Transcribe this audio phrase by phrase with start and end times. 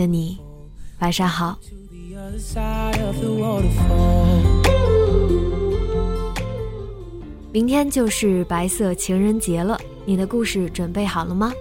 [0.00, 0.38] 的你，
[1.00, 1.58] 晚上好。
[7.52, 11.52] 明天就是白色情人节了，你的故事准备好了吗？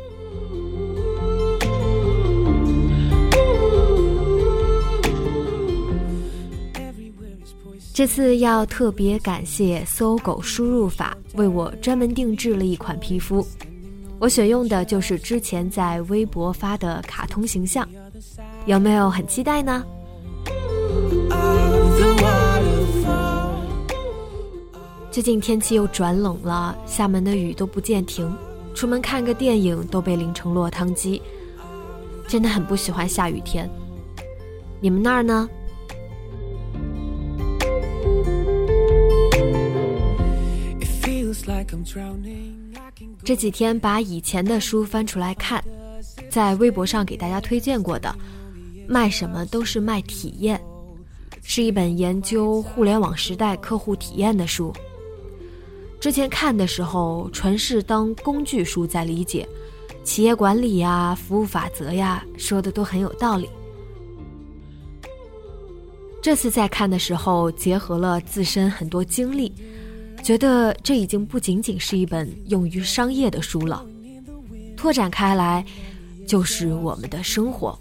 [7.93, 13.45] 这次要特别感谢搜狗输入法为我专门定制了一款皮肤。
[14.19, 17.87] 我选用的就是之前在微博发的卡通形象，
[18.65, 19.83] 有没有很期待呢？
[25.11, 28.31] 最近天气又转冷了，厦门的雨都不见停，
[28.75, 31.21] 出门看个电影都被淋成落汤鸡，
[32.27, 33.69] 真的很不喜欢下雨天。
[34.79, 35.49] 你们那儿呢？
[43.23, 45.63] 这几天把以前的书翻出来看，
[46.29, 48.13] 在微博上给大家推荐过的，
[48.89, 50.59] 卖什么都是卖体验，
[51.43, 54.73] 是一本研究互联网时代客户体验的书。
[55.99, 59.47] 之前看的时候，纯是当工具书在理解，
[60.03, 63.47] 企业管理呀、服务法则呀，说的都很有道理。
[66.19, 69.53] 这次在看的时候，结合了自身很多经历。
[70.23, 73.85] 觉得这已经不仅仅是一本用于商业的书了，
[74.75, 75.63] 拓展开来，
[76.27, 77.77] 就是我们的生活。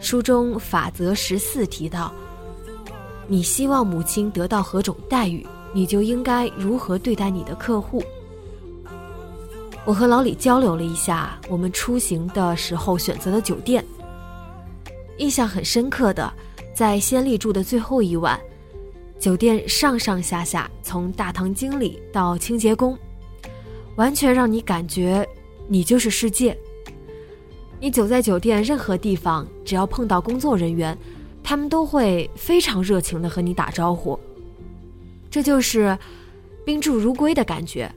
[0.00, 2.12] 书中法则十四提到：
[3.26, 8.02] 你希望母亲得到何种待遇，你就应该如何对待你的客户。
[9.84, 13.84] 我和老李交流了一下，我们出行的时候选择的酒店，
[15.18, 16.32] 印象很深刻的，
[16.74, 18.38] 在先例住的最后一晚。
[19.18, 22.96] 酒店上上下下，从大堂经理到清洁工，
[23.96, 25.26] 完全让你感觉
[25.68, 26.56] 你就是世界。
[27.78, 30.96] 你走在酒店任何地方，只要碰到工作人员，
[31.42, 34.18] 他们都会非常热情的和你打招呼。
[35.30, 35.96] 这就是
[36.64, 37.92] 宾至如归的感觉。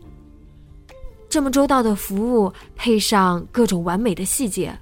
[1.29, 4.77] 这么周到的服务，配上各种完美的细节，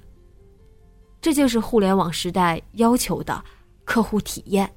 [1.20, 3.42] 这就是互联网时代要求的
[3.84, 4.68] 客户体验。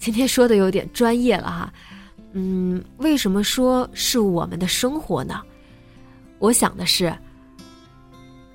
[0.00, 1.72] 今天说的有点专业了哈，
[2.32, 5.42] 嗯，为什么说是我们的生活呢？
[6.38, 7.14] 我想的是，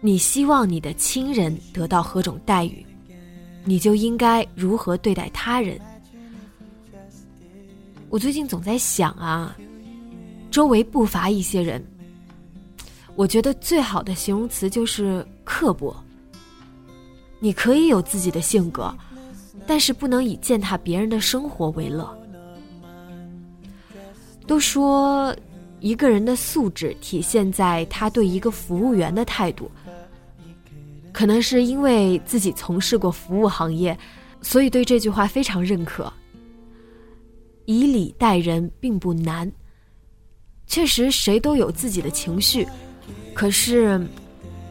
[0.01, 2.83] 你希望你的亲人得到何种待遇，
[3.63, 5.79] 你就应该如何对待他人。
[8.09, 9.55] 我最近总在想啊，
[10.49, 11.85] 周围不乏一些人，
[13.15, 15.95] 我觉得最好的形容词就是刻薄。
[17.39, 18.91] 你可以有自己的性格。
[19.65, 22.07] 但是不能以践踏别人的生活为乐。
[24.47, 25.35] 都说
[25.79, 29.69] 一个人的素质体现在他对一个服务员的态度。
[31.11, 33.97] 可能是因为自己从事过服务行业，
[34.41, 36.11] 所以对这句话非常认可。
[37.65, 39.49] 以礼待人并不难。
[40.67, 42.67] 确实，谁都有自己的情绪，
[43.33, 44.05] 可是，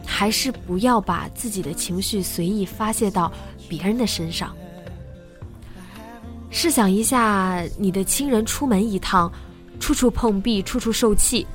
[0.05, 3.31] 还是不要把自己的情绪随意发泄到
[3.67, 4.55] 别人的身上。
[6.55, 9.29] 试想一下，你的亲人出门一趟，
[9.77, 11.45] 处处碰壁，处处受气，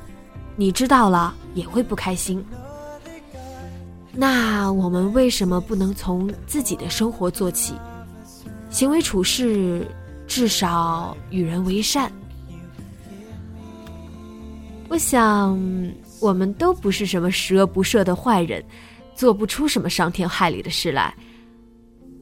[0.57, 2.45] 你知道了也会不开心。
[4.13, 7.73] 那我们为什么不能从自己的生活做起？
[8.69, 9.89] 行为处事
[10.27, 12.13] 至少与人为善。
[14.91, 15.59] 我想，
[16.21, 18.63] 我们都不是什么十恶不赦的坏人，
[19.15, 21.15] 做不出什么伤天害理的事来。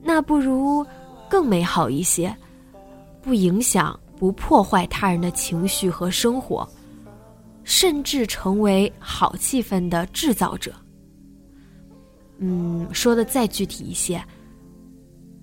[0.00, 0.86] 那不如
[1.28, 2.34] 更美好一些，
[3.28, 6.66] 不影响、不破坏他人的情绪和生活，
[7.62, 10.72] 甚至成为好气氛的制造者。
[12.38, 14.24] 嗯，说的再具体一些，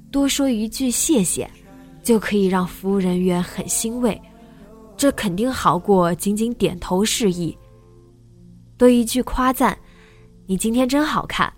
[0.09, 1.47] 多说一句谢谢，
[2.01, 4.19] 就可以让服务人员很欣慰。
[4.97, 7.55] 这肯定好过仅仅点头示意。
[8.79, 9.77] 多一句夸赞，
[10.47, 11.53] 你今天真好看，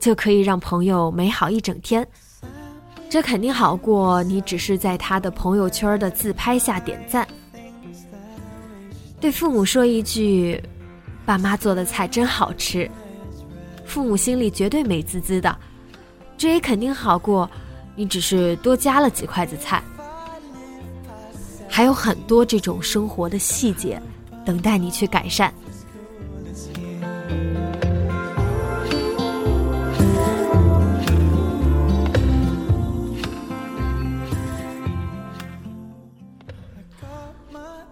[0.00, 2.08] 就可以让朋友美好一整天。
[3.10, 7.26] 这肯定好过你只是在他的朋友圈的自拍下点赞。
[9.20, 10.62] 对父母说一句
[11.24, 12.88] ：“爸妈做的菜真好吃。”
[13.84, 15.56] 父母心里绝对美滋滋的。
[16.36, 17.50] 这也肯定好过
[17.96, 19.82] 你只是多加了几筷子菜。
[21.68, 24.00] 还有很多这种生活的细节，
[24.44, 25.52] 等待你去改善。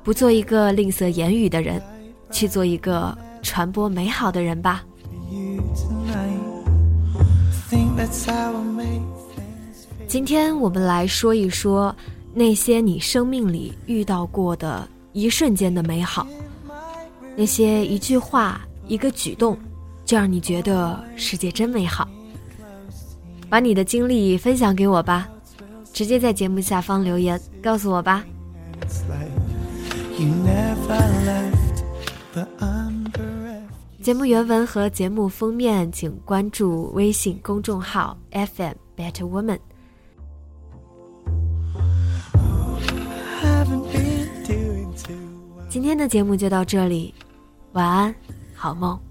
[0.07, 1.83] 不做一个吝啬言语的人，
[2.31, 4.85] 去做一个传播美好的人吧。
[10.07, 11.93] 今天我们来说一说。
[12.33, 16.27] 那些你生命里遇到过的一瞬间的美好，
[17.35, 19.59] 那些一句话、一个举动，
[20.05, 22.07] 就让你觉得世界真美好。
[23.49, 25.27] 把你的经历分享给我吧，
[25.95, 28.23] 直接在节目下方留言告诉我吧。
[34.03, 39.59] 节目原文和节目封面，请关注微信公众号 FM Better Woman。
[45.69, 47.13] 今天的节目就到这里，
[47.73, 48.15] 晚安，
[48.55, 49.06] 好梦。